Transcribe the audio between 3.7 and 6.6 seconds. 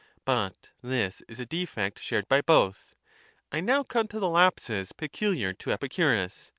CMne to the lapses peculiar to Epicurus.